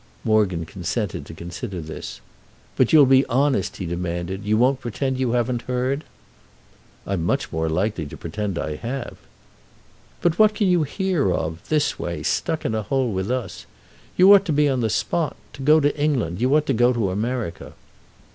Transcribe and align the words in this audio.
Morgan 0.23 0.65
consented 0.65 1.27
to 1.27 1.33
consider 1.35 1.79
this. 1.79 2.21
"But 2.75 2.91
you'll 2.91 3.05
be 3.05 3.23
honest," 3.27 3.77
he 3.77 3.85
demanded; 3.85 4.43
"you 4.43 4.57
won't 4.57 4.79
pretend 4.81 5.19
you 5.19 5.33
haven't 5.33 5.61
heard?" 5.69 6.05
"I'm 7.05 7.23
much 7.23 7.51
more 7.51 7.69
likely 7.69 8.07
to 8.07 8.17
pretend 8.17 8.57
I 8.57 8.77
have." 8.77 9.17
"But 10.19 10.39
what 10.39 10.55
can 10.55 10.67
you 10.67 10.81
hear 10.81 11.31
of, 11.31 11.69
this 11.69 11.99
way, 11.99 12.23
stuck 12.23 12.65
in 12.65 12.73
a 12.73 12.81
hole 12.81 13.11
with 13.11 13.29
us? 13.29 13.67
You 14.17 14.33
ought 14.33 14.45
to 14.45 14.51
be 14.51 14.67
on 14.67 14.81
the 14.81 14.89
spot, 14.89 15.35
to 15.53 15.61
go 15.61 15.79
to 15.79 15.95
England—you 15.95 16.51
ought 16.55 16.65
to 16.65 16.73
go 16.73 16.91
to 16.93 17.11
America." 17.11 17.73